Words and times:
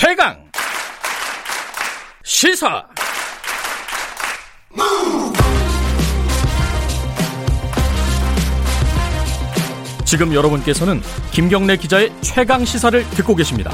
최강 0.00 0.36
시사 2.22 2.86
지금 10.04 10.32
여러분께서는 10.32 11.00
김경래 11.32 11.76
기자의 11.76 12.12
최강 12.20 12.64
시사를 12.64 13.02
듣고 13.10 13.34
계십니다. 13.34 13.72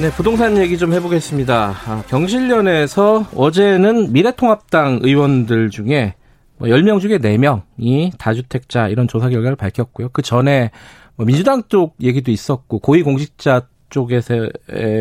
네, 0.00 0.08
부동산 0.12 0.56
얘기 0.58 0.78
좀 0.78 0.92
해보겠습니다. 0.92 1.74
아, 1.84 2.04
경실련에서 2.06 3.26
어제는 3.34 4.12
미래통합당 4.12 5.00
의원들 5.02 5.70
중에 5.70 6.14
뭐 6.58 6.68
10명 6.68 7.00
중에 7.00 7.18
4명이 7.18 8.16
다주택자 8.18 8.86
이런 8.86 9.08
조사 9.08 9.28
결과를 9.28 9.56
밝혔고요. 9.56 10.10
그 10.12 10.22
전에 10.22 10.70
뭐 11.16 11.26
민주당 11.26 11.62
쪽 11.68 11.94
얘기도 12.00 12.30
있었고 12.30 12.78
고위공직자 12.78 13.68
쪽에 13.90 14.20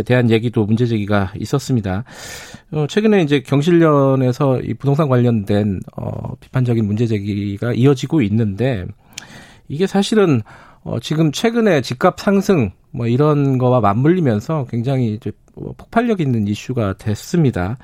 대한 0.06 0.30
얘기도 0.30 0.66
문제 0.66 0.86
제기가 0.86 1.32
있었습니다. 1.40 2.04
어, 2.72 2.86
최근에 2.88 3.22
이제 3.24 3.42
경실련에서 3.42 4.60
이 4.60 4.74
부동산 4.74 5.08
관련된 5.08 5.80
어, 5.96 6.36
비판적인 6.40 6.86
문제 6.86 7.08
제기가 7.08 7.74
이어지고 7.74 8.22
있는데 8.22 8.86
이게 9.70 9.88
사실은 9.88 10.42
어, 10.84 11.00
지금 11.00 11.32
최근에 11.32 11.82
집값 11.82 12.20
상승 12.20 12.72
뭐 12.92 13.08
이런 13.08 13.58
거와 13.58 13.80
맞물리면서 13.80 14.68
굉장히 14.70 15.14
이제 15.14 15.32
폭발력 15.56 16.20
있는 16.20 16.48
이슈가 16.48 16.96
됐습니다. 16.98 17.78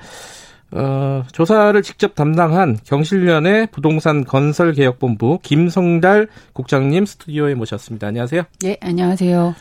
어, 0.71 1.23
조사를 1.31 1.81
직접 1.81 2.15
담당한 2.15 2.77
경실련의 2.83 3.67
부동산 3.71 4.25
건설 4.25 4.73
개혁본부 4.73 5.39
김성달 5.41 6.27
국장님 6.53 7.05
스튜디오에 7.05 7.55
모셨습니다. 7.55 8.07
안녕하세요. 8.07 8.43
네, 8.61 8.77
안녕하세요. 8.81 9.55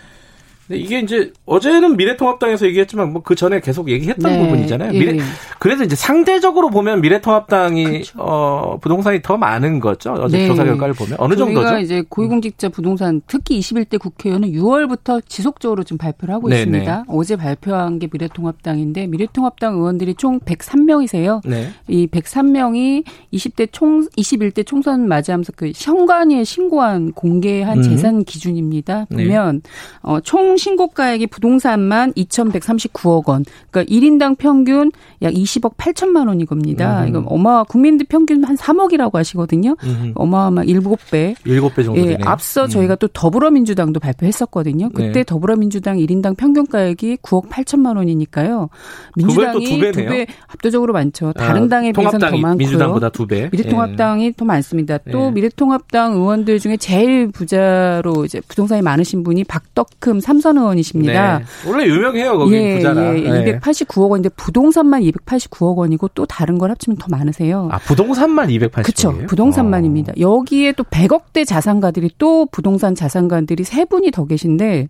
네, 0.68 0.76
이게 0.78 1.00
이제 1.00 1.32
어제는 1.44 1.96
미래통합당에서 1.96 2.66
얘기했지만 2.66 3.12
뭐 3.12 3.22
그 3.26 3.34
전에 3.34 3.60
계속 3.60 3.90
얘기했던 3.90 4.30
네, 4.32 4.38
부분이잖아요. 4.38 4.92
미래 4.92 5.16
예. 5.16 5.20
그래서 5.58 5.82
이제 5.82 5.96
상대적으로 5.96 6.70
보면 6.70 7.00
미래통합당이 7.00 7.84
그렇죠. 7.84 8.18
어 8.20 8.78
부동산이 8.80 9.20
더 9.20 9.36
많은 9.36 9.80
거죠. 9.80 10.12
어제 10.12 10.38
네. 10.38 10.46
조사 10.46 10.62
결과를 10.62 10.94
보면 10.94 11.16
어느 11.18 11.34
정도죠? 11.34 11.62
저희가 11.62 11.80
이제 11.80 12.04
고위공직자 12.08 12.68
부동산 12.68 13.20
특히 13.26 13.58
21대 13.58 13.98
국회의원은 13.98 14.52
6월부터 14.52 15.20
지속적으로 15.26 15.82
좀 15.82 15.98
발표를 15.98 16.32
하고 16.36 16.48
네네. 16.48 16.60
있습니다. 16.60 17.04
어제 17.08 17.34
발표한 17.34 17.98
게 17.98 18.08
미래통합당인데 18.12 19.08
미래통합당 19.08 19.74
의원들이 19.74 20.14
총 20.14 20.38
103명이세요. 20.38 21.40
네. 21.44 21.70
이 21.88 22.06
103명이 22.06 23.04
20대 23.34 23.68
총 23.72 24.06
21대 24.16 24.64
총선 24.64 25.08
맞이하면서 25.08 25.52
그 25.56 25.72
현관위에 25.74 26.44
신고한 26.44 27.10
공개한 27.12 27.78
음. 27.78 27.82
재산 27.82 28.22
기준입니다. 28.22 29.06
네. 29.10 29.24
보면 29.24 29.62
네. 29.64 29.70
어, 30.02 30.20
총 30.20 30.55
신고가액이 30.56 31.26
부동산만 31.28 32.12
2,139억 32.12 33.28
원. 33.28 33.44
그러니까 33.70 33.92
1인당 33.92 34.38
평균 34.38 34.90
약 35.22 35.32
20억 35.32 35.76
8천만 35.76 36.28
원이 36.28 36.46
겁니다. 36.46 37.02
음. 37.02 37.08
이거 37.08 37.24
어마 37.26 37.64
국민들 37.64 38.06
평균 38.08 38.44
한 38.44 38.56
3억이라고 38.56 39.14
하시거든요. 39.14 39.76
음. 39.84 40.12
어마어마 40.14 40.62
7배. 40.62 41.34
7배 41.36 41.84
정도 41.84 42.00
예, 42.06 42.16
앞서 42.24 42.64
음. 42.64 42.68
저희가 42.68 42.96
또 42.96 43.08
더불어민주당도 43.08 44.00
발표했었거든요. 44.00 44.90
그때 44.90 45.12
네. 45.12 45.24
더불어민주당 45.24 45.96
1인당 45.98 46.36
평균가액이 46.36 47.16
9억 47.22 47.48
8천만 47.48 47.96
원이니까요. 47.96 48.68
민주당이 49.16 49.64
두 49.92 50.06
배 50.06 50.26
압도적으로 50.48 50.92
많죠. 50.92 51.32
다른 51.32 51.64
아, 51.64 51.68
당에 51.68 51.92
비해서는 51.92 52.30
더 52.30 52.36
많고요. 52.36 52.54
민주당보다 52.56 53.08
두 53.10 53.26
배. 53.26 53.48
미래통합당이 53.50 54.26
예. 54.26 54.32
더 54.32 54.44
많습니다. 54.44 54.98
또 55.10 55.26
예. 55.26 55.30
미래통합당 55.30 56.14
의원들 56.14 56.58
중에 56.60 56.76
제일 56.76 57.28
부자로 57.30 58.24
이제 58.24 58.40
부동산이 58.48 58.82
많으신 58.82 59.22
분이 59.22 59.44
박덕흠 59.44 60.20
삼성 60.20 60.45
박선 60.46 60.58
의원이십니다. 60.58 61.38
네. 61.38 61.44
원래 61.68 61.86
유명해요, 61.86 62.38
거기 62.38 62.54
예, 62.54 62.76
부자라. 62.76 63.18
예, 63.18 63.58
289억 63.60 64.10
원인데 64.10 64.28
부동산만 64.36 65.02
289억 65.02 65.76
원이고 65.76 66.08
또 66.14 66.24
다른 66.26 66.58
걸 66.58 66.70
합치면 66.70 66.98
더 66.98 67.06
많으세요. 67.10 67.68
아, 67.72 67.78
부동산만 67.78 68.48
280억 68.48 68.82
그렇죠. 68.84 69.16
부동산만입니다. 69.26 70.12
어. 70.12 70.20
여기에 70.20 70.72
또 70.72 70.84
100억대 70.84 71.44
자산가들이 71.46 72.10
또 72.18 72.46
부동산 72.46 72.94
자산가들이 72.94 73.64
세 73.64 73.84
분이 73.84 74.10
더 74.12 74.24
계신데 74.26 74.88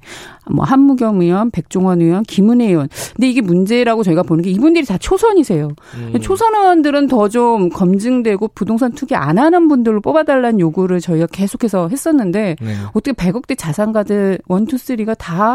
뭐 0.50 0.64
한무겸 0.64 1.20
의원, 1.22 1.50
백종원 1.50 2.02
의원, 2.02 2.22
김은혜 2.22 2.66
의원. 2.66 2.88
근데 3.14 3.28
이게 3.28 3.40
문제라고 3.40 4.02
저희가 4.02 4.22
보는 4.22 4.42
게 4.42 4.50
이분들이 4.50 4.84
다 4.84 4.98
초선이세요. 4.98 5.68
음. 5.94 6.20
초선 6.20 6.54
의원들은 6.54 7.06
더 7.08 7.26
좀 7.26 7.70
검증되고 7.70 8.48
부동산 8.54 8.92
투기 8.92 9.16
안 9.16 9.36
하는 9.38 9.66
분들로 9.66 10.00
뽑아달라는 10.00 10.60
요구를 10.60 11.00
저희가 11.00 11.26
계속해서 11.26 11.88
했었는데 11.88 12.54
네. 12.60 12.74
어떻게 12.90 13.12
100억대 13.12 13.58
자산가들 13.58 14.38
원투 14.46 14.78
쓰리가 14.78 15.14
다 15.14 15.45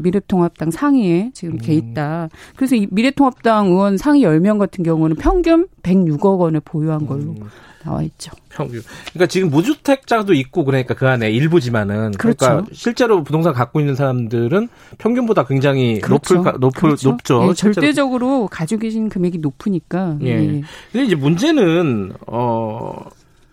미래통합당 0.00 0.70
상위에 0.70 1.30
지금 1.34 1.54
음. 1.54 1.58
돼 1.58 1.74
있다. 1.74 2.28
그래서 2.56 2.76
이 2.76 2.86
미래통합당 2.90 3.66
의원 3.68 3.96
상위 3.96 4.22
10명 4.22 4.58
같은 4.58 4.84
경우는 4.84 5.16
평균 5.16 5.66
106억 5.82 6.38
원을 6.38 6.60
보유한 6.60 7.06
걸로 7.06 7.32
음. 7.32 7.48
나와 7.84 8.02
있죠. 8.02 8.32
평균. 8.50 8.82
그러니까 9.12 9.26
지금 9.26 9.50
무주택자도 9.50 10.34
있고 10.34 10.64
그러니까 10.64 10.94
그 10.94 11.06
안에 11.08 11.30
일부지만은 11.30 12.12
그러니까 12.12 12.18
그렇죠. 12.18 12.46
그러니까 12.46 12.70
실제로 12.72 13.22
부동산 13.22 13.52
갖고 13.52 13.80
있는 13.80 13.94
사람들은 13.94 14.68
평균보다 14.98 15.46
굉장히 15.46 16.00
그렇죠. 16.00 16.36
높을 16.36 16.52
높을 16.60 16.80
그렇죠. 16.80 17.10
높죠. 17.10 17.48
예, 17.48 17.54
절대적으로 17.54 18.48
가지고 18.48 18.80
계신 18.80 19.08
금액이 19.08 19.38
높으니까. 19.38 20.18
예. 20.22 20.28
예. 20.28 20.62
근데 20.92 21.06
이제 21.06 21.14
문제는 21.14 22.12
어 22.26 23.06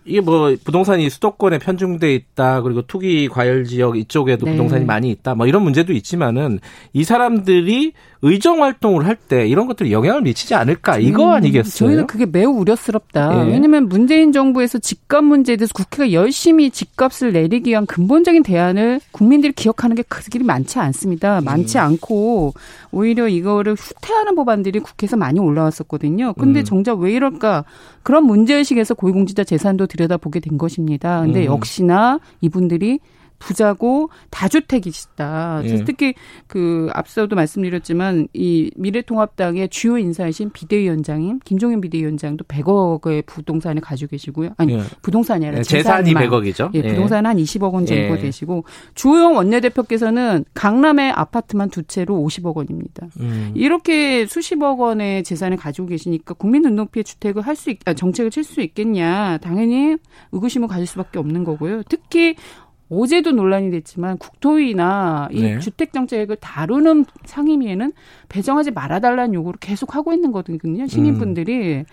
이게 0.06 0.20
뭐 0.20 0.54
부동산이 0.64 1.10
수도권에 1.10 1.58
편중돼 1.58 2.14
있다 2.14 2.62
그리고 2.62 2.82
투기 2.82 3.28
과열 3.28 3.64
지역 3.64 3.98
이쪽에도 3.98 4.46
네. 4.46 4.52
부동산이 4.52 4.84
많이 4.84 5.10
있다 5.10 5.34
뭐 5.34 5.46
이런 5.46 5.62
문제도 5.62 5.92
있지만은 5.92 6.60
이 6.92 7.04
사람들이 7.04 7.92
의정 8.26 8.62
활동을 8.62 9.06
할 9.06 9.16
때 9.28 9.46
이런 9.48 9.66
것들이 9.66 9.92
영향을 9.92 10.22
미치지 10.22 10.54
않을까 10.54 10.98
이거 10.98 11.24
음, 11.24 11.30
아니겠어요? 11.32 11.88
저희는 11.88 12.06
그게 12.06 12.26
매우 12.26 12.50
우려스럽다. 12.50 13.46
예. 13.46 13.50
왜냐하면 13.50 13.88
문재인 13.88 14.30
정부에서 14.30 14.78
집값 14.78 15.24
문제에 15.24 15.56
대해서 15.56 15.72
국회가 15.74 16.12
열심히 16.12 16.70
집값을 16.70 17.32
내리기 17.32 17.70
위한 17.70 17.86
근본적인 17.86 18.42
대안을 18.42 19.00
국민들이 19.10 19.52
기억하는 19.52 19.96
게 19.96 20.02
그들이 20.06 20.44
많지 20.44 20.78
않습니다. 20.78 21.40
많지 21.40 21.78
음. 21.78 21.82
않고 21.82 22.52
오히려 22.92 23.26
이거를 23.28 23.74
후퇴하는 23.74 24.34
법안들이 24.36 24.80
국회에서 24.80 25.16
많이 25.16 25.40
올라왔었거든요. 25.40 26.34
근데 26.34 26.60
음. 26.60 26.64
정작 26.64 27.00
왜 27.00 27.12
이럴까? 27.12 27.64
그런 28.02 28.24
문제의식에서 28.26 28.94
고위공직자 28.94 29.44
재산도 29.44 29.86
들여다보게 29.86 30.40
된 30.40 30.58
것입니다. 30.58 31.22
근데 31.22 31.40
음. 31.40 31.46
역시나 31.46 32.20
이분들이 32.40 33.00
부자고 33.38 34.10
다주택이시다. 34.30 35.62
예. 35.64 35.84
특히 35.84 36.14
그 36.46 36.88
앞서도 36.92 37.34
말씀드렸지만 37.36 38.28
이 38.32 38.70
미래통합당의 38.76 39.68
주요 39.68 39.98
인사이신 39.98 40.50
비대위원장인 40.50 41.40
김종인 41.44 41.80
비대위원장도 41.80 42.44
100억의 42.44 43.26
부동산을 43.26 43.82
가지고 43.82 44.10
계시고요. 44.10 44.50
아니 44.56 44.74
예. 44.74 44.82
부동산이 45.02 45.44
아니라 45.44 45.58
예, 45.58 45.62
재산이 45.62 46.14
100억이죠. 46.14 46.70
예, 46.74 46.82
부동산 46.82 47.26
한 47.26 47.36
20억 47.36 47.72
원 47.74 47.84
정도 47.84 48.16
예. 48.16 48.20
되시고 48.20 48.64
주호영 48.94 49.36
원내대표께서는 49.36 50.44
강남의 50.54 51.10
아파트만 51.10 51.70
두 51.70 51.82
채로 51.82 52.14
50억 52.16 52.54
원입니다. 52.54 53.08
음. 53.20 53.52
이렇게 53.54 54.26
수십억 54.26 54.80
원의 54.80 55.24
재산을 55.24 55.56
가지고 55.56 55.88
계시니까 55.88 56.34
국민 56.34 56.62
눈높이의 56.62 57.04
주택을 57.04 57.42
할 57.42 57.56
수 57.56 57.70
있, 57.70 57.78
아, 57.86 57.94
정책을 57.94 58.30
칠 58.30 58.44
수 58.44 58.60
있겠냐? 58.60 59.38
당연히 59.38 59.96
의구심을 60.32 60.68
가질 60.68 60.86
수밖에 60.86 61.18
없는 61.18 61.42
거고요. 61.42 61.82
특히 61.88 62.36
어제도 62.88 63.32
논란이 63.32 63.70
됐지만 63.70 64.16
국토위나 64.18 65.28
이 65.32 65.42
네. 65.42 65.58
주택 65.58 65.92
정책을 65.92 66.36
다루는 66.36 67.04
상임위에는 67.24 67.92
배정하지 68.28 68.70
말아달라는 68.70 69.34
요구를 69.34 69.58
계속 69.60 69.96
하고 69.96 70.12
있는 70.12 70.32
거거든요. 70.32 70.86
시민분들이. 70.86 71.78
음. 71.78 71.84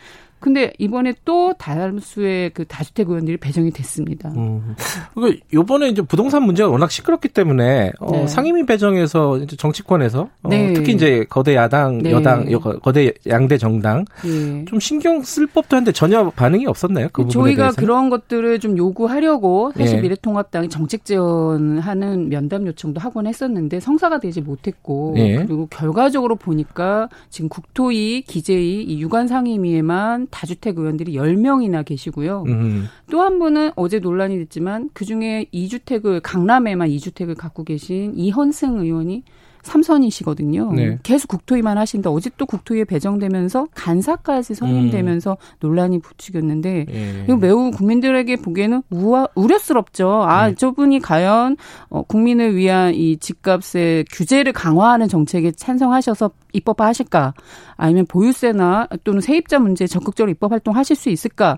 근데 0.43 0.73
이번에 0.77 1.13
또 1.23 1.53
다수의 1.53 2.49
그 2.49 2.65
다주택 2.65 3.07
의원들이 3.07 3.37
배정이 3.37 3.71
됐습니다. 3.71 4.27
음. 4.35 4.75
그 5.15 5.37
요번에 5.53 5.87
이제 5.87 6.01
부동산 6.01 6.43
문제가 6.43 6.69
워낙 6.69 6.91
시끄럽기 6.91 7.29
때문에 7.29 7.93
어, 8.01 8.11
네. 8.11 8.27
상임위 8.27 8.65
배정에서 8.65 9.37
이제 9.37 9.55
정치권에서 9.55 10.27
어, 10.41 10.49
네. 10.49 10.73
특히 10.73 10.91
이제 10.91 11.25
거대 11.29 11.55
야당, 11.55 11.99
네. 11.99 12.11
여당, 12.11 12.45
거대 12.81 13.13
양대 13.25 13.57
정당 13.57 14.03
네. 14.21 14.65
좀 14.65 14.81
신경 14.81 15.23
쓸 15.23 15.47
법도 15.47 15.77
한데 15.77 15.93
전혀 15.93 16.29
반응이 16.29 16.65
없었나요? 16.65 17.07
그 17.13 17.25
저희가 17.29 17.63
대해서는? 17.63 17.75
그런 17.75 18.09
것들을 18.09 18.59
좀 18.59 18.77
요구하려고 18.77 19.71
사실 19.77 19.99
예. 19.99 20.01
미래통합당이 20.01 20.67
정책 20.67 21.05
지원하는 21.05 22.27
면담 22.27 22.67
요청도 22.67 22.99
하곤 22.99 23.27
했었는데 23.27 23.79
성사가 23.79 24.19
되지 24.19 24.41
못했고 24.41 25.13
예. 25.15 25.37
그리고 25.37 25.67
결과적으로 25.67 26.35
보니까 26.35 27.07
지금 27.29 27.47
국토위, 27.47 28.23
기재위 28.23 28.83
이 28.83 28.99
유관 29.01 29.29
상임위에만 29.29 30.27
다주택 30.33 30.79
의원들이 30.79 31.13
10명이나 31.13 31.85
계시고요. 31.85 32.43
음. 32.47 32.87
또한 33.11 33.37
분은 33.37 33.71
어제 33.75 33.99
논란이 33.99 34.37
됐지만 34.39 34.89
그중에 34.93 35.45
2주택을 35.53 36.21
강남에만 36.23 36.89
2주택을 36.89 37.37
갖고 37.37 37.63
계신 37.63 38.13
이현승 38.15 38.79
의원이 38.79 39.23
삼선이시거든요. 39.63 40.73
네. 40.73 40.97
계속 41.03 41.27
국토위만 41.27 41.77
하신다. 41.77 42.11
어제 42.11 42.29
또 42.37 42.45
국토위에 42.45 42.83
배정되면서 42.83 43.67
간사까지 43.73 44.55
선임되면서 44.55 45.31
음. 45.31 45.55
논란이 45.59 45.99
붙이겠는데 45.99 46.85
예. 46.89 47.23
이거 47.23 47.37
매우 47.37 47.71
국민들에게 47.71 48.35
보기에는 48.37 48.83
우아, 48.89 49.27
우려스럽죠. 49.35 50.23
아 50.23 50.49
네. 50.49 50.55
저분이 50.55 50.99
과연 50.99 51.57
어, 51.89 52.03
국민을 52.03 52.55
위한 52.55 52.93
이 52.93 53.17
집값의 53.17 54.05
규제를 54.11 54.53
강화하는 54.53 55.07
정책에 55.07 55.51
찬성하셔서 55.51 56.31
입법하실까? 56.53 57.33
아니면 57.75 58.05
보유세나 58.05 58.87
또는 59.03 59.21
세입자 59.21 59.59
문제에 59.59 59.87
적극적으로 59.87 60.31
입법 60.31 60.51
활동하실 60.51 60.95
수 60.95 61.09
있을까? 61.09 61.57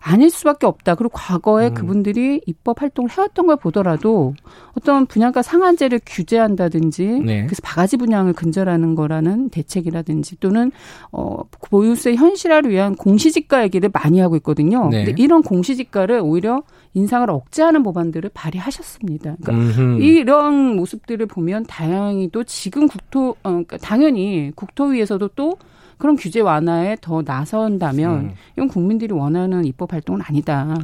아닐 0.00 0.30
수밖에 0.30 0.66
없다. 0.66 0.94
그리고 0.94 1.10
과거에 1.14 1.68
음. 1.68 1.74
그분들이 1.74 2.40
입법 2.46 2.82
활동을 2.82 3.10
해왔던 3.10 3.46
걸 3.46 3.56
보더라도 3.56 4.34
어떤 4.78 5.06
분양가 5.06 5.42
상한제를 5.42 6.00
규제한다든지 6.04 7.04
네. 7.24 7.44
그래서 7.44 7.60
바가지 7.62 7.96
분양을 7.96 8.32
근절하는 8.32 8.94
거라는 8.94 9.50
대책이라든지 9.50 10.36
또는 10.40 10.72
어 11.10 11.42
보유세 11.70 12.14
현실화를 12.14 12.70
위한 12.70 12.94
공시지가 12.94 13.62
얘기를 13.64 13.90
많이 13.92 14.20
하고 14.20 14.36
있거든요. 14.36 14.88
네. 14.88 15.04
근데 15.04 15.22
이런 15.22 15.42
공시지가를 15.42 16.20
오히려 16.22 16.62
인상을 16.94 17.28
억제하는 17.30 17.82
법안들을 17.82 18.30
발의하셨습니다. 18.34 19.36
그러니까 19.42 20.02
이런 20.02 20.76
모습들을 20.76 21.24
보면 21.26 21.64
다행히 21.64 22.28
또 22.30 22.44
지금 22.44 22.86
국토 22.86 23.30
어, 23.42 23.50
그러니까 23.50 23.78
당연히 23.78 24.52
국토위에서도 24.54 25.28
또 25.34 25.56
그런 26.02 26.16
규제 26.16 26.40
완화에 26.40 26.96
더 27.00 27.22
나선다면 27.24 28.10
음. 28.10 28.34
이건 28.56 28.66
국민들이 28.66 29.14
원하는 29.14 29.64
입법 29.64 29.92
활동은 29.92 30.20
아니다. 30.26 30.76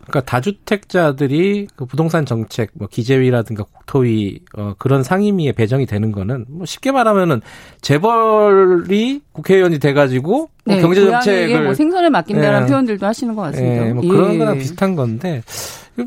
그러니까 0.00 0.20
다주택자들이 0.22 1.68
그 1.76 1.86
부동산 1.86 2.26
정책, 2.26 2.70
뭐 2.74 2.88
기재위라든가 2.88 3.62
국토위 3.62 4.40
어, 4.56 4.74
그런 4.78 5.04
상임위에 5.04 5.52
배정이 5.52 5.86
되는 5.86 6.10
거는 6.10 6.46
뭐 6.48 6.66
쉽게 6.66 6.90
말하면은 6.90 7.40
재벌이 7.82 9.20
국회의원이 9.30 9.78
돼가지고 9.78 10.48
뭐 10.64 10.74
네, 10.74 10.80
경제 10.80 11.04
정책을 11.04 11.62
뭐 11.62 11.74
생선을 11.74 12.10
맡긴다는 12.10 12.62
네. 12.62 12.66
표현들도 12.66 13.06
하시는 13.06 13.36
것 13.36 13.42
같습니다. 13.42 13.84
네, 13.84 13.92
뭐 13.92 14.02
그런 14.02 14.34
예. 14.34 14.38
거랑 14.38 14.58
비슷한 14.58 14.96
건데 14.96 15.44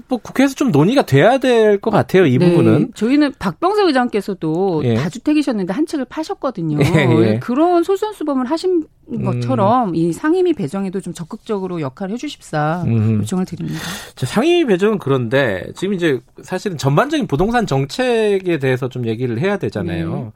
뭐 0.07 0.17
국회에서 0.19 0.55
좀 0.55 0.71
논의가 0.71 1.03
돼야 1.03 1.37
될 1.37 1.79
것 1.79 1.91
같아요. 1.91 2.25
이 2.25 2.37
네. 2.37 2.49
부분은. 2.49 2.91
저희는 2.95 3.33
박병세 3.37 3.83
의장께서도 3.83 4.81
예. 4.85 4.95
다주택이셨는데 4.95 5.73
한 5.73 5.85
책을 5.85 6.05
파셨거든요. 6.05 6.79
예, 6.81 7.31
예. 7.33 7.39
그런 7.39 7.83
솔선수범을 7.83 8.45
하신 8.47 8.85
것처럼 9.23 9.89
음. 9.89 9.95
이 9.95 10.11
상임위 10.11 10.53
배정에도 10.53 10.99
좀 11.01 11.13
적극적으로 11.13 11.81
역할을 11.81 12.13
해주십사 12.13 12.83
음. 12.87 13.19
요청을 13.19 13.45
드립니다. 13.45 13.79
자, 14.15 14.25
상임위 14.25 14.65
배정은 14.65 14.97
그런데 14.97 15.67
지금 15.75 15.93
이제 15.93 16.19
사실은 16.41 16.77
전반적인 16.77 17.27
부동산 17.27 17.67
정책에 17.67 18.57
대해서 18.57 18.89
좀 18.89 19.05
얘기를 19.05 19.39
해야 19.39 19.57
되잖아요. 19.57 20.15
네. 20.15 20.31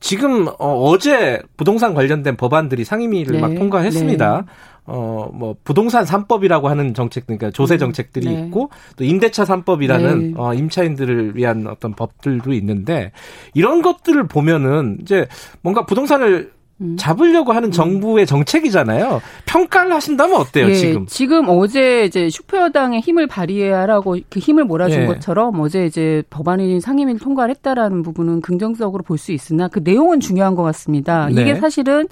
지금 0.00 0.48
어, 0.58 0.96
제 0.98 1.40
부동산 1.56 1.94
관련된 1.94 2.36
법안들이 2.36 2.84
상임위를 2.84 3.34
네. 3.36 3.40
막 3.40 3.54
통과했습니다. 3.54 4.44
네. 4.46 4.52
어, 4.86 5.28
뭐, 5.32 5.54
부동산 5.64 6.04
3법이라고 6.04 6.64
하는 6.64 6.94
정책, 6.94 7.26
그러니까 7.26 7.50
조세 7.50 7.74
음. 7.74 7.78
정책들이 7.78 8.26
네. 8.26 8.44
있고, 8.46 8.70
또 8.96 9.04
임대차 9.04 9.44
3법이라는, 9.44 10.18
네. 10.20 10.32
어, 10.36 10.54
임차인들을 10.54 11.36
위한 11.36 11.66
어떤 11.66 11.94
법들도 11.94 12.52
있는데, 12.54 13.12
이런 13.54 13.82
것들을 13.82 14.26
보면은, 14.26 14.98
이제 15.02 15.26
뭔가 15.62 15.86
부동산을 15.86 16.52
음. 16.80 16.96
잡으려고 16.98 17.52
하는 17.52 17.70
정부의 17.70 18.24
정책이잖아요. 18.26 19.20
평가를 19.44 19.92
하신다면 19.92 20.36
어때요, 20.40 20.70
예, 20.70 20.74
지금? 20.74 21.04
지금 21.06 21.44
어제 21.48 22.06
이제 22.06 22.30
슈퍼여당의 22.30 23.00
힘을 23.00 23.26
발휘하라고 23.26 24.16
그 24.30 24.38
힘을 24.40 24.64
몰아준 24.64 25.02
예. 25.02 25.06
것처럼 25.06 25.60
어제 25.60 25.84
이제 25.84 26.22
법안이 26.30 26.80
상임위를 26.80 27.20
통과를 27.20 27.54
했다라는 27.56 28.02
부분은 28.02 28.40
긍정적으로 28.40 29.02
볼 29.02 29.18
수 29.18 29.32
있으나 29.32 29.68
그 29.68 29.80
내용은 29.84 30.20
중요한 30.20 30.54
것 30.54 30.62
같습니다. 30.62 31.26
네. 31.26 31.42
이게 31.42 31.54
사실은 31.56 32.08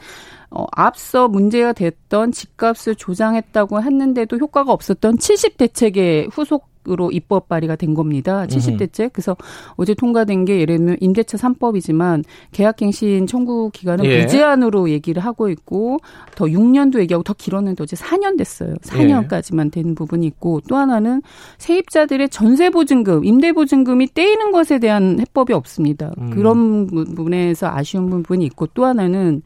어, 0.50 0.64
앞서 0.72 1.28
문제가 1.28 1.72
됐던 1.72 2.32
집값을 2.32 2.94
조장했다고 2.94 3.82
했는데도 3.82 4.38
효과가 4.38 4.72
없었던 4.72 5.18
70 5.18 5.56
대책의 5.56 6.28
후속 6.32 6.68
으로 6.90 7.10
입법 7.10 7.48
발의가 7.48 7.76
된 7.76 7.92
겁니다. 7.92 8.46
70대책. 8.46 9.10
그래서 9.12 9.36
어제 9.76 9.92
통과된 9.92 10.46
게 10.46 10.60
예를 10.60 10.78
들면 10.78 10.96
임대차 11.00 11.36
3법이지만 11.36 12.24
계약갱신 12.52 13.26
청구 13.26 13.70
기간은 13.74 14.06
예. 14.06 14.22
무제한으로 14.22 14.88
얘기를 14.88 15.22
하고 15.22 15.50
있고 15.50 15.98
더 16.34 16.46
6년도 16.46 17.00
얘기하고 17.00 17.24
더 17.24 17.34
길었는데 17.34 17.82
어제 17.82 17.94
4년 17.94 18.38
됐어요. 18.38 18.74
4년까지만 18.76 19.70
된 19.70 19.94
부분이 19.94 20.26
있고 20.28 20.62
또 20.66 20.76
하나는 20.76 21.20
세입자들의 21.58 22.30
전세 22.30 22.70
보증금, 22.70 23.22
임대 23.24 23.52
보증금이 23.52 24.14
떼이는 24.14 24.50
것에 24.50 24.78
대한 24.78 25.20
해법이 25.20 25.52
없습니다. 25.52 26.12
음. 26.18 26.30
그런 26.30 26.86
부분에서 26.86 27.68
아쉬운 27.68 28.08
부분이 28.08 28.46
있고 28.46 28.66
또 28.68 28.86
하나는 28.86 29.42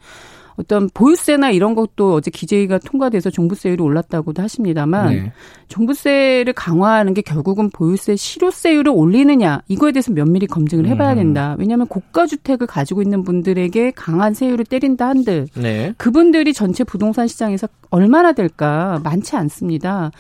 어떤 0.63 0.89
보유세나 0.93 1.51
이런 1.51 1.75
것도 1.75 2.15
어제 2.15 2.31
기재위가 2.31 2.79
통과돼서 2.79 3.31
종부세율이 3.31 3.83
올랐다고도 3.83 4.43
하십니다만 4.43 5.11
네. 5.11 5.33
종부세를 5.69 6.53
강화하는 6.53 7.15
게 7.15 7.23
결국은 7.23 7.71
보유세 7.71 8.17
실효세율을 8.17 8.93
올리느냐 8.95 9.63
이거에 9.69 9.93
대해서 9.93 10.13
면밀히 10.13 10.47
검증을 10.47 10.87
해봐야 10.87 11.13
음. 11.13 11.17
된다. 11.17 11.57
왜냐하면 11.59 11.87
고가 11.89 12.27
주택을 12.27 12.67
가지고 12.67 13.03
있는 13.03 13.25
분들에게 13.25 13.93
강한 13.93 14.35
세율을 14.35 14.65
때린다 14.65 15.09
한들 15.09 15.49
네. 15.57 15.93
그분들이 15.99 16.53
전체 16.53 16.85
부동산 16.85 17.27
시장에서 17.27 17.69
얼마나 17.91 18.33
될까 18.33 19.01
많지 19.03 19.37
않습니다. 19.37 20.11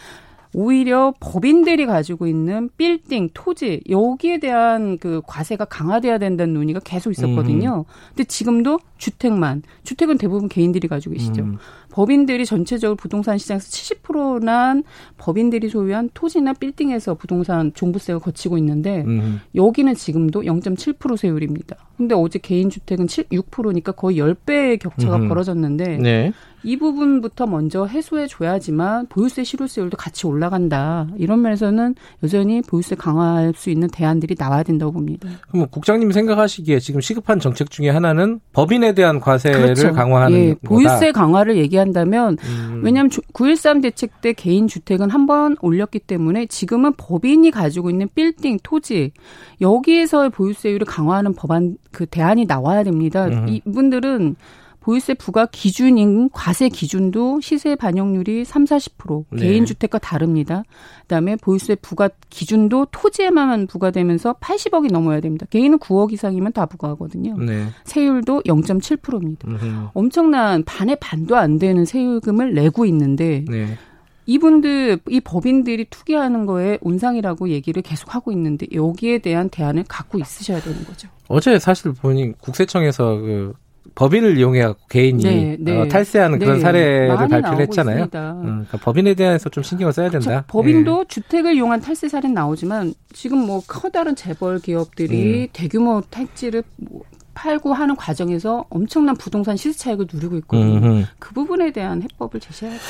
오히려 0.55 1.15
법인들이 1.19 1.87
가지고 1.87 2.27
있는 2.27 2.69
빌딩, 2.77 3.31
토지 3.33 3.81
여기에 3.89 4.39
대한 4.41 4.99
그 4.99 5.23
과세가 5.27 5.65
강화돼야 5.65 6.19
된다는 6.19 6.55
논의가 6.55 6.81
계속 6.81 7.11
있었거든요. 7.11 7.85
음. 7.89 7.93
근데 8.09 8.25
지금도 8.25 8.79
주택만 8.99 9.63
주택은 9.83 10.19
대부분 10.19 10.49
개인들이 10.49 10.89
가지고 10.89 11.15
계시죠. 11.15 11.43
음. 11.43 11.59
법인들이 11.91 12.45
전체적으로 12.45 12.97
부동산 12.97 13.39
시장에서 13.39 13.67
70%난 13.69 14.85
법인들이 15.17 15.69
소유한 15.69 16.11
토지나 16.13 16.53
빌딩에서 16.55 17.15
부동산 17.15 17.73
종부세가 17.73 18.19
거치고 18.19 18.59
있는데 18.59 19.03
음. 19.07 19.41
여기는 19.55 19.95
지금도 19.95 20.43
0.7% 20.43 21.17
세율입니다. 21.17 21.77
근데 22.03 22.17
어제 22.17 22.41
개인 22.41 22.69
주택은 22.69 23.07
7, 23.07 23.25
6%니까 23.29 23.93
거의 23.93 24.17
10배의 24.17 24.81
격차가 24.81 25.17
음. 25.17 25.29
벌어졌는데 25.29 25.99
네. 25.99 26.33
이 26.65 26.77
부분부터 26.77 27.47
먼저 27.47 27.87
해소해 27.87 28.29
줘야지만 28.29 29.07
보유세 29.09 29.43
실효세율도 29.43 29.97
같이 29.97 30.29
올라간다. 30.29 31.09
이런 31.17 31.43
면에서는 31.43 31.97
여전히 32.23 32.63
보유세 32.63 32.95
강화할 32.95 33.53
수 33.57 33.69
있는 33.71 33.89
대안들이 33.89 34.37
나와야 34.39 34.63
된다고 34.63 34.93
봅니다. 34.93 35.29
그럼 35.51 35.67
국장님이 35.69 36.13
생각하시기에 36.13 36.79
지금 36.79 37.01
시급한 37.01 37.41
정책 37.41 37.71
중에 37.71 37.89
하나는 37.91 38.39
법인에 38.53 38.95
대한 38.95 39.19
과세를 39.19 39.61
그렇죠. 39.61 39.93
강화하는 39.93 40.39
예, 40.39 40.55
보유세 40.63 41.11
강화를 41.11 41.57
얘기한다면 41.57 42.37
음. 42.45 42.81
왜냐하면 42.85 43.11
9.13 43.11 43.83
대책 43.83 44.21
때 44.21 44.33
개인 44.33 44.69
주택은 44.69 45.11
한 45.11 45.23
번 45.23 45.57
올렸기 45.61 46.01
때문에 46.01 46.47
지금은 46.47 46.95
법인이 46.97 47.49
가지고 47.53 47.91
있는 47.91 48.09
빌딩, 48.13 48.59
토지 48.61 49.13
여기에서의 49.61 50.31
보유세율을 50.31 50.85
강화하는 50.85 51.35
법안 51.35 51.77
그 51.93 52.07
대안이 52.07 52.47
나와야 52.47 52.83
됩니다. 52.83 53.27
음. 53.27 53.47
이분들은 53.49 54.37
보유세 54.83 55.15
부과 55.15 55.47
기준인 55.47 56.29
과세 56.31 56.69
기준도 56.69 57.41
시세 57.41 57.77
반영률이 57.77 58.45
3, 58.45 58.65
40% 58.65 59.25
네. 59.31 59.43
개인 59.43 59.65
주택과 59.65 59.99
다릅니다. 59.99 60.65
그다음에 61.03 61.37
보유세 61.37 61.77
부과 61.77 62.11
기준도 62.31 62.87
토지에만 62.91 63.69
부과되면서 63.69 64.35
80억이 64.35 64.91
넘어야 64.91 65.21
됩니다. 65.21 65.47
개인은 65.51 65.79
9억 65.79 66.13
이상이면 66.13 66.53
다 66.53 66.67
부과하거든요. 66.67 67.37
네. 67.39 67.67
세율도 67.85 68.43
0.7%입니다. 68.43 69.49
음흠. 69.49 69.89
엄청난 69.95 70.65
반의 70.65 70.97
반도 71.01 71.37
안 71.37 71.59
되는 71.59 71.85
세율금을 71.85 72.53
내고 72.55 72.85
있는데 72.85 73.45
네. 73.49 73.79
이분들 74.27 75.01
이 75.09 75.21
법인들이 75.21 75.87
투기하는 75.91 76.47
거에 76.47 76.79
온상이라고 76.81 77.49
얘기를 77.49 77.83
계속 77.83 78.15
하고 78.15 78.33
있는데 78.33 78.67
여기에 78.73 79.19
대한 79.19 79.49
대안을 79.49 79.85
갖고 79.89 80.19
있으셔야 80.19 80.61
되는 80.61 80.85
거죠. 80.85 81.09
어제 81.29 81.59
사실 81.59 81.93
보니 81.93 82.33
국세청에서 82.41 83.17
그 83.17 83.53
법인을 83.95 84.39
이용해 84.39 84.75
개인이 84.89 85.23
네, 85.23 85.57
네. 85.59 85.77
어, 85.77 85.89
탈세하는 85.89 86.39
그런 86.39 86.55
네. 86.57 86.61
사례를 86.61 87.17
발표를 87.17 87.61
했잖아요. 87.63 88.05
음, 88.05 88.09
그러니까 88.11 88.79
법인에 88.79 89.15
대해서 89.15 89.49
좀 89.49 89.63
신경을 89.63 89.93
써야 89.93 90.09
된다. 90.09 90.31
그렇죠. 90.31 90.45
법인도 90.47 91.01
예. 91.01 91.05
주택을 91.09 91.55
이용한 91.57 91.81
탈세 91.81 92.09
사례는 92.09 92.35
나오지만 92.35 92.95
지금 93.13 93.39
뭐 93.39 93.61
커다란 93.67 94.15
재벌 94.17 94.61
기업들이 94.61 95.43
음. 95.43 95.49
대규모 95.53 96.03
택지를 96.11 96.63
뭐 96.77 97.03
팔고 97.35 97.73
하는 97.73 97.97
과정에서 97.97 98.65
엄청난 98.71 99.17
부동산 99.17 99.57
시세 99.57 99.79
차익을 99.79 100.07
누리고 100.13 100.37
있거든요. 100.39 100.79
음흠. 100.79 101.05
그 101.19 101.35
부분에 101.35 101.73
대한 101.73 102.03
해법을 102.03 102.41
제시해야 102.41 102.75
돼요. 102.75 102.83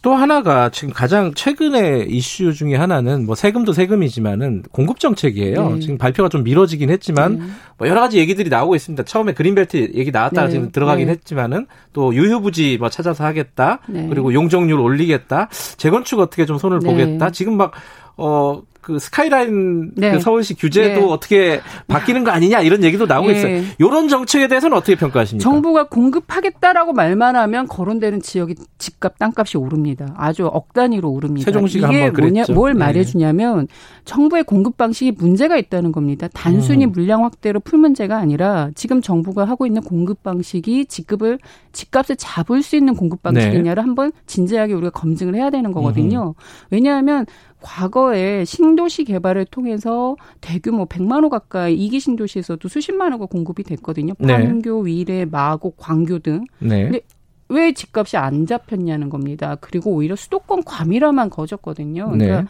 또 0.00 0.14
하나가 0.14 0.70
지금 0.70 0.94
가장 0.94 1.34
최근의 1.34 2.08
이슈 2.08 2.52
중에 2.52 2.76
하나는 2.76 3.26
뭐 3.26 3.34
세금도 3.34 3.72
세금이지만은 3.72 4.62
공급 4.70 5.00
정책이에요. 5.00 5.70
네. 5.70 5.80
지금 5.80 5.98
발표가 5.98 6.28
좀 6.28 6.44
미뤄지긴 6.44 6.88
했지만 6.90 7.38
네. 7.38 7.44
뭐 7.78 7.88
여러 7.88 8.00
가지 8.00 8.18
얘기들이 8.18 8.48
나오고 8.48 8.76
있습니다. 8.76 9.02
처음에 9.02 9.34
그린벨트 9.34 9.92
얘기 9.94 10.12
나왔다가 10.12 10.46
네. 10.46 10.52
지금 10.52 10.70
들어가긴 10.70 11.06
네. 11.06 11.12
했지만은 11.12 11.66
또 11.92 12.14
유휴부지 12.14 12.78
뭐 12.78 12.88
찾아서 12.90 13.24
하겠다. 13.24 13.80
네. 13.88 14.06
그리고 14.08 14.32
용적률 14.32 14.78
올리겠다. 14.78 15.48
재건축 15.76 16.20
어떻게 16.20 16.46
좀 16.46 16.58
손을 16.58 16.78
네. 16.78 16.90
보겠다. 16.90 17.30
지금 17.30 17.56
막 17.56 17.72
어, 18.16 18.62
그 18.80 18.98
스카이라인 18.98 19.92
네. 19.96 20.12
그 20.12 20.20
서울시 20.20 20.54
규제도 20.54 21.00
네. 21.00 21.06
어떻게 21.06 21.60
바뀌는 21.88 22.24
거 22.24 22.30
아니냐 22.30 22.60
이런 22.62 22.82
얘기도 22.84 23.06
나오고 23.06 23.28
네. 23.28 23.36
있어요. 23.36 23.62
이런 23.78 24.08
정책에 24.08 24.48
대해서는 24.48 24.76
어떻게 24.76 24.94
평가하십니까? 24.94 25.42
정부가 25.42 25.84
공급하겠다라고 25.88 26.92
말만 26.92 27.36
하면 27.36 27.66
거론되는 27.66 28.22
지역이 28.22 28.54
집값 28.78 29.18
땅값이 29.18 29.58
오릅니다. 29.58 30.14
아주 30.16 30.46
억 30.46 30.72
단위로 30.72 31.10
오릅니다. 31.10 31.44
세종시가 31.44 31.88
이게 31.88 32.10
뭐냐, 32.10 32.44
뭘 32.54 32.72
네. 32.72 32.78
말해주냐면 32.78 33.68
정부의 34.04 34.44
공급 34.44 34.76
방식이 34.76 35.12
문제가 35.12 35.56
있다는 35.58 35.92
겁니다. 35.92 36.28
단순히 36.32 36.86
음. 36.86 36.92
물량 36.92 37.24
확대로 37.24 37.60
풀 37.60 37.78
문제가 37.78 38.16
아니라 38.18 38.70
지금 38.74 39.02
정부가 39.02 39.44
하고 39.44 39.66
있는 39.66 39.82
공급 39.82 40.22
방식이 40.22 40.86
지급을 40.86 41.38
집값을 41.72 42.16
잡을 42.16 42.62
수 42.62 42.76
있는 42.76 42.94
공급 42.94 43.22
방식이냐를 43.22 43.82
네. 43.82 43.86
한번 43.86 44.12
진지하게 44.26 44.72
우리가 44.72 44.90
검증을 44.90 45.34
해야 45.34 45.50
되는 45.50 45.72
거거든요. 45.72 46.34
음. 46.36 46.42
왜냐하면 46.70 47.26
과거에 47.60 48.44
신 48.44 48.67
도시 48.76 49.04
개발을 49.04 49.46
통해서 49.46 50.16
대규모 50.40 50.86
100만 50.86 51.24
호 51.24 51.28
가까이 51.28 51.74
이기 51.74 52.00
신도시에서도 52.00 52.66
수십만 52.68 53.12
호가 53.12 53.26
공급이 53.26 53.62
됐거든요. 53.62 54.14
판교, 54.14 54.84
네. 54.84 54.90
위례, 54.90 55.24
마곡, 55.24 55.76
광교 55.76 56.20
등. 56.20 56.44
네. 56.58 56.84
근데 56.84 57.00
왜 57.48 57.72
집값이 57.72 58.16
안 58.16 58.46
잡혔냐는 58.46 59.08
겁니다. 59.08 59.56
그리고 59.60 59.92
오히려 59.92 60.16
수도권 60.16 60.64
과밀화만 60.64 61.30
거졌거든요. 61.30 62.10
그러니까 62.10 62.42
네. 62.42 62.48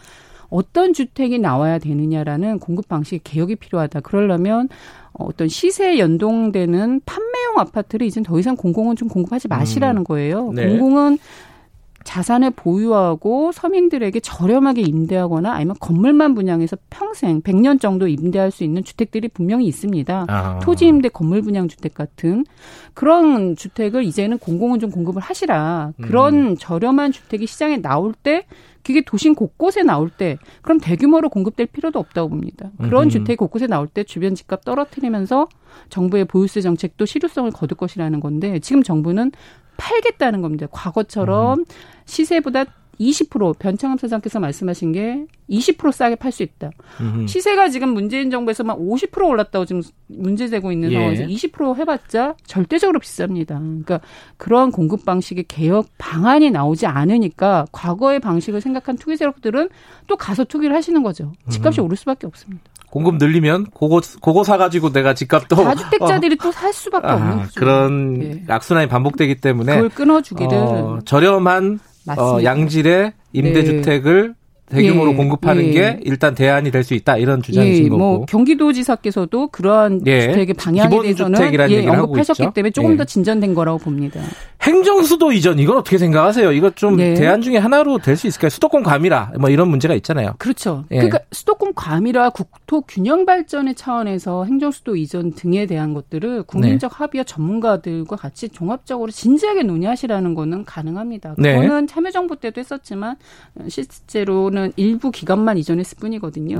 어떤 0.49 0.93
주택이 0.93 1.39
나와야 1.39 1.77
되느냐라는 1.77 2.59
공급 2.59 2.87
방식 2.87 3.21
개혁이 3.23 3.55
필요하다. 3.55 4.01
그러려면 4.01 4.67
어떤 5.13 5.47
시세에 5.47 5.99
연동되는 5.99 7.01
판매용 7.05 7.59
아파트를 7.59 8.07
이제 8.07 8.21
더 8.23 8.39
이상 8.39 8.55
공공은 8.55 8.95
좀 8.95 9.07
공급하지 9.07 9.47
마시라는 9.47 10.01
음. 10.01 10.03
거예요. 10.03 10.51
네. 10.53 10.67
공공은 10.67 11.17
자산을 12.09 12.49
보유하고 12.49 13.51
서민들에게 13.51 14.19
저렴하게 14.21 14.81
임대하거나 14.81 15.53
아니면 15.53 15.75
건물만 15.79 16.33
분양해서 16.33 16.75
평생 16.89 17.39
100년 17.43 17.79
정도 17.79 18.07
임대할 18.07 18.49
수 18.49 18.63
있는 18.63 18.83
주택들이 18.83 19.27
분명히 19.27 19.67
있습니다. 19.67 20.25
아. 20.27 20.59
토지 20.59 20.87
임대 20.87 21.07
건물 21.07 21.43
분양 21.43 21.67
주택 21.67 21.93
같은 21.93 22.45
그런 22.95 23.55
주택을 23.55 24.05
이제는 24.05 24.39
공공은 24.39 24.79
좀 24.79 24.89
공급을 24.89 25.21
하시라. 25.21 25.93
그런 26.01 26.33
음. 26.33 26.57
저렴한 26.57 27.11
주택이 27.11 27.45
시장에 27.45 27.77
나올 27.77 28.13
때 28.13 28.47
그게 28.81 29.01
도심 29.01 29.35
곳곳에 29.35 29.83
나올 29.83 30.09
때 30.09 30.39
그럼 30.63 30.79
대규모로 30.79 31.29
공급될 31.29 31.67
필요도 31.67 31.99
없다고 31.99 32.29
봅니다. 32.29 32.71
그런 32.79 33.03
음. 33.03 33.09
주택 33.09 33.37
곳곳에 33.37 33.67
나올 33.67 33.87
때 33.87 34.03
주변 34.03 34.33
집값 34.33 34.65
떨어뜨리면서 34.65 35.47
정부의 35.89 36.25
보유세 36.25 36.61
정책도 36.61 37.05
실효성을 37.05 37.51
거둘 37.51 37.77
것이라는 37.77 38.19
건데 38.19 38.57
지금 38.57 38.81
정부는 38.81 39.31
팔겠다는 39.79 40.41
겁니다. 40.41 40.67
과거처럼 40.71 41.59
음. 41.59 41.65
시세보다 42.05 42.65
20% 42.99 43.57
변창흠 43.59 43.97
사장께서 43.97 44.39
말씀하신 44.41 44.91
게 44.91 45.25
20% 45.49 45.91
싸게 45.93 46.15
팔 46.15 46.33
수 46.33 46.43
있다. 46.43 46.69
음흠. 46.99 47.27
시세가 47.27 47.69
지금 47.69 47.93
문재인 47.93 48.29
정부에서만 48.29 48.77
50% 48.77 49.25
올랐다고 49.25 49.65
지금 49.65 49.81
문제되고 50.07 50.71
있는 50.71 50.91
예. 50.91 50.95
상황에서 50.95 51.23
20% 51.23 51.77
해봤자 51.77 52.35
절대적으로 52.45 52.99
비쌉니다. 52.99 53.47
그러니까 53.47 54.01
그러한 54.37 54.71
공급 54.71 55.05
방식의 55.05 55.45
개혁 55.47 55.87
방안이 55.97 56.51
나오지 56.51 56.87
않으니까 56.87 57.67
과거의 57.71 58.19
방식을 58.19 58.59
생각한 58.59 58.97
투기 58.97 59.15
세력들은 59.15 59.69
또 60.07 60.17
가서 60.17 60.43
투기를 60.43 60.75
하시는 60.75 61.01
거죠. 61.01 61.31
집값이 61.49 61.79
음. 61.79 61.85
오를 61.85 61.95
수밖에 61.95 62.27
없습니다. 62.27 62.63
공급 62.91 63.15
늘리면 63.17 63.67
그거 63.73 64.01
그거 64.21 64.43
사가지고 64.43 64.91
내가 64.91 65.13
집값도 65.13 65.55
다주택자들이 65.55 66.37
어. 66.39 66.43
또살 66.43 66.73
수밖에 66.73 67.07
아, 67.07 67.15
없는 67.15 67.37
거죠. 67.37 67.51
그런 67.55 68.21
예. 68.21 68.43
악순환이 68.47 68.87
반복되기 68.87 69.35
때문에 69.35 69.75
그걸 69.75 69.89
끊어주기를 69.89 70.57
어, 70.57 70.99
저렴한 71.05 71.79
어, 72.17 72.39
양질의 72.43 73.13
임대주택을 73.33 74.29
네. 74.29 74.39
대규모로 74.69 75.11
예, 75.11 75.15
공급하는 75.15 75.63
예. 75.65 75.71
게 75.71 75.99
일단 76.03 76.35
대안이 76.35 76.69
될 76.71 76.83
수 76.83 76.93
있다 76.93 77.17
이런 77.17 77.41
주장이신 77.41 77.85
예, 77.85 77.89
뭐 77.89 77.97
거고. 77.97 78.17
뭐 78.17 78.25
경기도지사께서도 78.27 79.47
그러한 79.47 80.01
예, 80.05 80.21
주택의 80.21 80.53
방향에 80.53 81.01
대해서는 81.01 81.53
예, 81.71 81.87
언급하셨기 81.87 82.53
때문에 82.53 82.71
조금 82.71 82.93
예. 82.93 82.97
더 82.97 83.03
진전된 83.03 83.53
거라고 83.53 83.79
봅니다. 83.79 84.21
행정수도 84.61 85.31
이전 85.31 85.57
이건 85.57 85.77
어떻게 85.77 85.97
생각하세요? 85.97 86.51
이거 86.51 86.69
좀 86.71 86.97
네. 86.97 87.13
대안 87.13 87.41
중에 87.41 87.57
하나로 87.57 87.99
될 87.99 88.17
수 88.17 88.27
있을까요? 88.27 88.49
수도권 88.49 88.83
과밀화 88.83 89.31
뭐 89.39 89.49
이런 89.49 89.69
문제가 89.69 89.93
있잖아요. 89.95 90.33
그렇죠. 90.37 90.83
예. 90.91 90.95
그러니까 90.97 91.19
수도권 91.31 91.73
과밀화, 91.75 92.31
국토 92.31 92.81
균형 92.81 93.25
발전의 93.25 93.75
차원에서 93.75 94.43
행정수도 94.43 94.97
이전 94.97 95.31
등에 95.31 95.65
대한 95.65 95.93
것들을 95.93 96.43
국민적 96.43 96.91
네. 96.91 96.95
합의와 96.97 97.23
전문가들과 97.23 98.17
같이 98.17 98.49
종합적으로 98.49 99.11
진지하게 99.11 99.63
논의하시라는 99.63 100.33
거는 100.35 100.65
가능합니다. 100.65 101.35
네. 101.37 101.55
그거는 101.55 101.85
네. 101.85 101.93
참여정부 101.93 102.35
때도 102.35 102.59
했었지만 102.59 103.15
실제로는 103.69 104.73
일부 104.75 105.11
기간만 105.11 105.57
이전했을 105.57 105.97
뿐이거든요. 106.01 106.59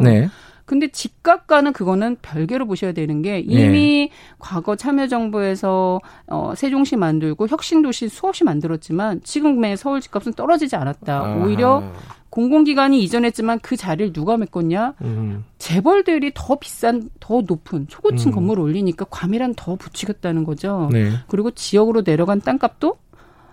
네. 0.70 0.80
근데 0.80 0.88
집값과는 0.88 1.74
그거는 1.74 2.18
별개로 2.22 2.68
보셔야 2.68 2.92
되는 2.92 3.24
게 3.24 3.40
이미 3.40 4.10
네. 4.10 4.12
과거 4.38 4.76
참여정부에서 4.76 6.00
어, 6.28 6.54
세종시 6.56 6.96
만들고 6.96 7.48
혁신도시 7.48 8.10
수없이 8.10 8.44
만들었지만 8.44 9.22
지금의 9.24 9.78
서울 9.78 10.00
집값은 10.00 10.34
떨어지지 10.34 10.76
않았다. 10.76 11.20
아. 11.20 11.36
오히려 11.44 11.84
공공기관이 12.30 13.02
이전했지만 13.04 13.60
그 13.62 13.76
자리를 13.76 14.14
누가 14.14 14.38
메꿨냐? 14.38 14.94
음. 15.02 15.44
재벌들이 15.58 16.32
더 16.36 16.60
비싼, 16.60 17.10
더 17.20 17.42
높은 17.42 17.88
초고층 17.88 18.30
음. 18.30 18.36
건물을 18.36 18.62
올리니까 18.62 19.08
과밀한 19.10 19.56
더 19.56 19.76
붙이겠다는 19.76 20.44
거죠. 20.44 20.90
네. 20.92 21.12
그리고 21.28 21.50
지역으로 21.50 22.04
내려간 22.06 22.42
땅값도 22.42 22.98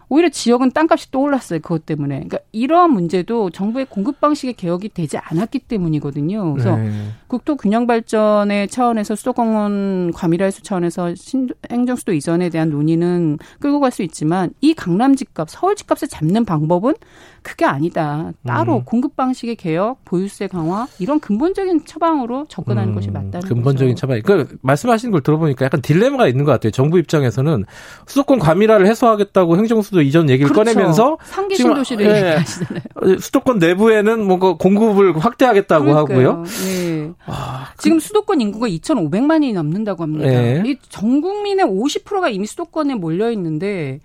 오히려 0.09 0.29
지역은 0.29 0.71
땅값이 0.71 1.11
또 1.11 1.23
올랐어요. 1.23 1.59
그것 1.61 1.85
때문에. 1.85 2.15
그러니까 2.17 2.39
이러한 2.53 2.93
문제도 2.93 3.51
정부의 3.51 3.87
공급 3.91 4.21
방식의 4.21 4.55
개혁이 4.55 4.91
되지 4.91 5.19
않았기 5.19 5.61
때문이거든요. 5.61 6.53
그래서 6.53 6.77
네. 6.77 6.93
국토 7.27 7.57
균형 7.57 7.87
발전의 7.89 8.69
차원에서 8.69 9.17
수도공원 9.17 10.13
과밀화 10.13 10.45
해소 10.45 10.63
차원에서 10.63 11.15
신, 11.17 11.49
행정수도 11.71 12.13
이전에 12.13 12.51
대한 12.51 12.71
논의는 12.71 13.39
끌고 13.59 13.81
갈 13.81 13.97
수 13.97 14.03
있지만 14.03 14.51
이 14.61 14.75
강남 14.75 15.17
집값, 15.17 15.49
서울 15.49 15.75
집값을 15.75 16.09
잡는 16.09 16.45
방법은 16.45 16.95
그게 17.43 17.65
아니다. 17.65 18.33
따로 18.45 18.79
음. 18.79 18.85
공급 18.85 19.17
방식의 19.17 19.57
개혁, 19.57 20.05
보유세 20.05 20.49
강화 20.49 20.87
이런 20.99 21.21
근본적인 21.21 21.85
처방으로 21.87 22.47
접근하는 22.49 22.91
음. 22.91 22.95
것이 22.95 23.11
맞다는 23.11 23.41
근본적인 23.49 23.95
거죠. 23.95 24.01
처방. 24.01 24.21
그 24.23 24.59
말씀하신 24.63 25.13
걸 25.13 25.23
들어보니까 25.23 25.65
약간 25.65 25.81
딜레마가 25.81 26.27
있는 26.27 26.45
것 26.45 26.51
같아요. 26.53 26.73
정부 26.73 26.99
입장에서는 26.99 27.65
수도권 28.07 28.41
과밀화를 28.41 28.87
해소하겠다고 28.89 29.57
행정수도 29.57 29.96
이전 30.03 30.31
얘기를 30.31 30.51
그렇죠. 30.51 30.73
꺼내면서 30.73 31.19
상기 31.25 31.57
신도시를 31.57 32.07
예, 32.07 32.17
얘기하시잖아요. 32.17 33.19
수도권 33.21 33.59
내부에는 33.59 34.27
뭔가 34.27 34.55
공급을 34.55 35.19
확대하겠다고 35.19 35.85
그러니까요. 35.85 36.29
하고요. 36.29 36.45
네. 36.45 37.11
아, 37.27 37.69
그... 37.77 37.83
지금 37.83 38.01
수도권 38.01 38.41
인구가 38.41 38.69
2,500만이 38.69 39.53
넘는다고 39.53 40.03
합니다. 40.03 40.29
네. 40.29 40.63
이전 40.67 41.21
국민의 41.21 41.67
50%가 41.67 42.29
이미 42.29 42.47
수도권에 42.47 42.95
몰려 42.95 43.31
있는데 43.33 44.01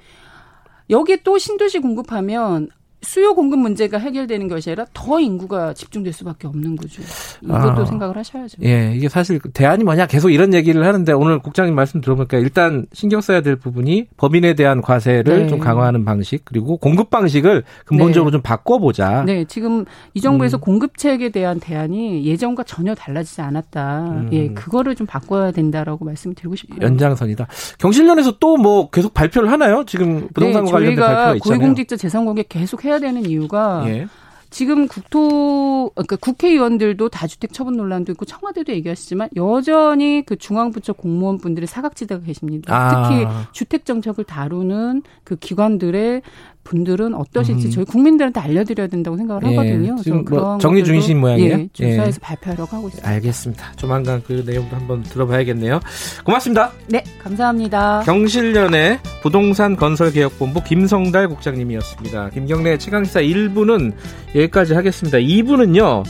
여기에 0.89 1.19
또 1.23 1.37
신도시 1.37 1.79
공급하면 1.79 2.69
수요 3.01 3.33
공급 3.33 3.59
문제가 3.59 3.97
해결되는 3.97 4.47
것이 4.47 4.69
아니라 4.69 4.85
더 4.93 5.19
인구가 5.19 5.73
집중될 5.73 6.13
수밖에 6.13 6.47
없는 6.47 6.75
거죠. 6.75 7.01
이것도 7.41 7.81
아, 7.81 7.85
생각을 7.85 8.15
하셔야죠. 8.17 8.57
예, 8.63 8.93
이게 8.95 9.09
사실 9.09 9.39
대안이 9.53 9.83
뭐냐 9.83 10.05
계속 10.05 10.29
이런 10.29 10.53
얘기를 10.53 10.85
하는데 10.85 11.11
오늘 11.13 11.39
국장님 11.39 11.75
말씀 11.75 11.99
들어보니까 11.99 12.37
일단 12.37 12.85
신경 12.93 13.19
써야 13.19 13.41
될 13.41 13.55
부분이 13.55 14.07
법인에 14.17 14.53
대한 14.53 14.81
과세를 14.81 15.43
네. 15.43 15.47
좀 15.47 15.59
강화하는 15.59 16.05
방식 16.05 16.45
그리고 16.45 16.77
공급 16.77 17.09
방식을 17.09 17.63
근본적으로 17.85 18.29
네. 18.29 18.35
좀 18.35 18.41
바꿔보자. 18.41 19.23
네, 19.25 19.45
지금 19.45 19.85
이 20.13 20.21
정부에서 20.21 20.57
음. 20.57 20.61
공급책에 20.61 21.29
대한 21.29 21.59
대안이 21.59 22.25
예전과 22.25 22.63
전혀 22.63 22.95
달라지지 22.95 23.41
않았다. 23.41 23.99
음. 24.11 24.29
예, 24.31 24.49
그거를 24.53 24.95
좀 24.95 25.07
바꿔야 25.07 25.51
된다라고 25.51 26.05
말씀드리고 26.05 26.55
싶어요. 26.55 26.79
연장선이다. 26.81 27.47
경실련에서 27.79 28.37
또 28.39 28.61
뭐 28.61 28.89
계속 28.89 29.13
발표를 29.13 29.51
하나요? 29.51 29.83
지금 29.85 30.27
부동산 30.33 30.65
네, 30.65 30.71
관련된 30.71 30.95
발표가 30.99 31.35
있잖아요. 31.35 31.39
고위공직자 31.39 31.95
재산 31.97 32.25
공개 32.25 32.43
계속 32.47 32.85
해 32.85 32.90
해야 32.91 32.99
되는 32.99 33.25
이유가 33.25 33.83
예. 33.87 34.07
지금 34.51 34.87
국토 34.87 35.91
그러니까 35.95 36.17
국회의원들도 36.17 37.07
다주택 37.07 37.53
처분 37.53 37.77
논란도 37.77 38.11
있고 38.11 38.25
청와대도 38.25 38.73
얘기하시지만 38.73 39.29
여전히 39.37 40.23
그 40.25 40.35
중앙부처 40.35 40.93
공무원분들의 40.93 41.65
사각지대가 41.67 42.21
계십니다. 42.21 42.75
아. 42.75 43.07
특히 43.07 43.25
주택 43.53 43.85
정책을 43.85 44.25
다루는 44.25 45.03
그 45.23 45.37
기관들의 45.37 46.21
분들은 46.63 47.13
어떠실지 47.13 47.67
음. 47.67 47.71
저희 47.71 47.85
국민들한테 47.85 48.39
알려드려야 48.39 48.87
된다고 48.87 49.17
생각을 49.17 49.43
예. 49.43 49.55
하거든요. 49.55 49.95
지금 50.03 50.25
뭐 50.25 50.57
정리 50.59 50.83
중이신 50.83 51.19
모양이에요. 51.19 51.59
예, 51.59 51.67
조사해서 51.73 52.17
예. 52.17 52.19
발표하려고 52.21 52.75
하고 52.77 52.87
있습니다. 52.87 53.09
알겠습니다. 53.09 53.71
조만간 53.75 54.21
그 54.25 54.43
내용도 54.45 54.75
한번 54.75 55.03
들어봐야겠네요. 55.03 55.79
고맙습니다. 56.23 56.71
네, 56.87 57.03
감사합니다. 57.19 58.03
경실련의 58.05 58.99
부동산 59.21 59.75
건설개혁본부 59.75 60.63
김성달 60.63 61.27
국장님이었습니다. 61.29 62.29
김경래 62.29 62.77
최강시사 62.77 63.21
1부는 63.21 63.93
여기까지 64.35 64.73
하겠습니다. 64.73 65.17
2부는요. 65.17 66.03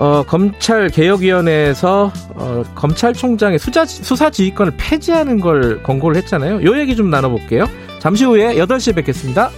어, 0.00 0.22
검찰개혁위원회에서 0.22 2.10
어, 2.34 2.64
검찰총장의 2.74 3.58
수자, 3.58 3.84
수사지휘권을 3.84 4.72
폐지하는 4.78 5.40
걸 5.40 5.82
권고를 5.82 6.16
했잖아요. 6.16 6.64
요 6.64 6.80
얘기 6.80 6.96
좀 6.96 7.10
나눠볼게요. 7.10 7.66
잠시 7.98 8.24
후에 8.24 8.54
8시에 8.54 8.94
뵙겠습니다. 8.94 9.50